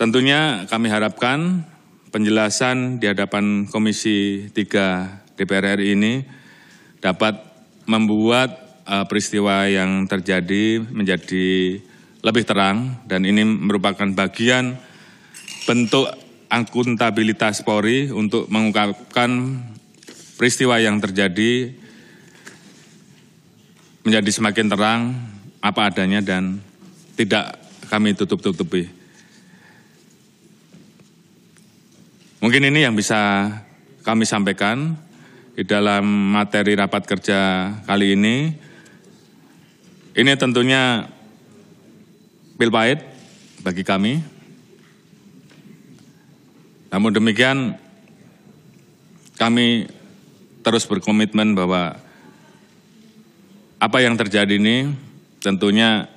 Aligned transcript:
tentunya 0.00 0.64
kami 0.64 0.88
harapkan 0.88 1.60
penjelasan 2.08 2.96
di 2.96 3.04
hadapan 3.04 3.68
Komisi 3.68 4.48
3 4.48 5.36
DPR 5.36 5.76
RI 5.76 5.92
ini 5.92 6.24
dapat 7.04 7.36
membuat 7.84 8.80
uh, 8.88 9.04
peristiwa 9.04 9.68
yang 9.68 10.08
terjadi 10.08 10.80
menjadi 10.88 11.76
lebih 12.24 12.48
terang 12.48 12.96
dan 13.04 13.28
ini 13.28 13.44
merupakan 13.44 14.08
bagian 14.16 14.80
bentuk 15.68 16.08
akuntabilitas 16.48 17.60
Polri 17.60 18.08
untuk 18.08 18.48
mengungkapkan 18.48 19.60
peristiwa 20.40 20.80
yang 20.80 20.96
terjadi 20.96 21.76
menjadi 24.08 24.30
semakin 24.32 24.66
terang 24.72 25.00
apa 25.60 25.92
adanya 25.92 26.24
dan 26.24 26.56
tidak 27.20 27.60
kami 27.92 28.16
tutup-tutupi. 28.16 28.99
Mungkin 32.40 32.72
ini 32.72 32.88
yang 32.88 32.96
bisa 32.96 33.52
kami 34.00 34.24
sampaikan 34.24 34.96
di 35.52 35.60
dalam 35.60 36.08
materi 36.32 36.72
rapat 36.72 37.04
kerja 37.04 37.68
kali 37.84 38.16
ini. 38.16 38.48
Ini 40.16 40.32
tentunya 40.40 41.04
pil 42.56 42.72
pahit 42.72 43.04
bagi 43.60 43.84
kami. 43.84 44.24
Namun 46.88 47.12
demikian 47.12 47.76
kami 49.36 49.84
terus 50.64 50.88
berkomitmen 50.88 51.52
bahwa 51.52 52.00
apa 53.76 53.98
yang 54.00 54.16
terjadi 54.16 54.56
ini 54.56 54.88
tentunya 55.44 56.08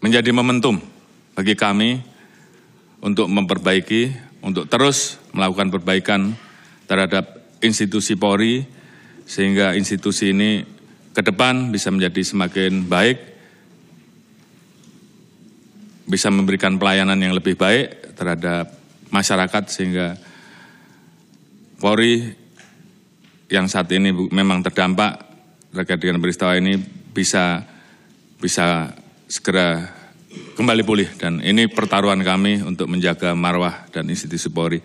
menjadi 0.00 0.32
momentum 0.32 0.80
bagi 1.36 1.52
kami 1.52 2.00
untuk 3.02 3.30
memperbaiki, 3.30 4.14
untuk 4.42 4.66
terus 4.66 5.18
melakukan 5.30 5.70
perbaikan 5.70 6.20
terhadap 6.90 7.38
institusi 7.62 8.18
Polri, 8.18 8.66
sehingga 9.28 9.76
institusi 9.76 10.32
ini 10.32 10.64
ke 11.12 11.22
depan 11.22 11.74
bisa 11.74 11.90
menjadi 11.90 12.22
semakin 12.22 12.86
baik, 12.86 13.18
bisa 16.08 16.32
memberikan 16.32 16.80
pelayanan 16.80 17.20
yang 17.20 17.36
lebih 17.36 17.54
baik 17.58 18.16
terhadap 18.16 18.72
masyarakat 19.12 19.64
sehingga 19.68 20.16
Polri 21.78 22.34
yang 23.48 23.70
saat 23.70 23.88
ini 23.94 24.10
memang 24.34 24.60
terdampak 24.64 25.24
terkait 25.72 26.00
dengan 26.00 26.18
peristiwa 26.18 26.56
ini 26.56 26.74
bisa 27.12 27.62
bisa 28.40 28.92
segera 29.28 29.97
kembali 30.58 30.82
pulih 30.82 31.06
dan 31.14 31.38
ini 31.38 31.70
pertaruhan 31.70 32.18
kami 32.18 32.58
untuk 32.66 32.90
menjaga 32.90 33.30
marwah 33.38 33.86
dan 33.94 34.10
institusi 34.10 34.50
Polri. 34.50 34.82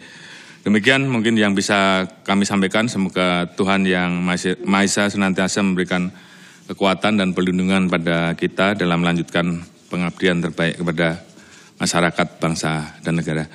Demikian 0.62 1.10
mungkin 1.10 1.34
yang 1.34 1.58
bisa 1.58 2.06
kami 2.22 2.46
sampaikan. 2.46 2.86
Semoga 2.86 3.50
Tuhan 3.58 3.82
yang 3.90 4.22
Maha 4.22 4.86
Esa 4.86 5.10
senantiasa 5.10 5.66
memberikan 5.66 6.14
kekuatan 6.70 7.18
dan 7.18 7.34
perlindungan 7.34 7.90
pada 7.90 8.38
kita 8.38 8.78
dalam 8.78 9.02
melanjutkan 9.02 9.66
pengabdian 9.90 10.46
terbaik 10.46 10.78
kepada 10.78 11.26
masyarakat, 11.82 12.28
bangsa, 12.38 12.94
dan 13.02 13.18
negara. 13.18 13.50